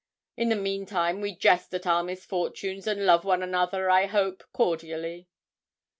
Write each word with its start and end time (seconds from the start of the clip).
In 0.35 0.49
the 0.49 0.55
meantime 0.55 1.21
we 1.21 1.35
jest 1.35 1.71
at 1.75 1.85
our 1.85 2.01
misfortunes, 2.03 2.87
and 2.87 3.05
love 3.05 3.23
one 3.23 3.43
another, 3.43 3.87
I 3.91 4.07
hope, 4.07 4.43
cordially.' 4.51 5.27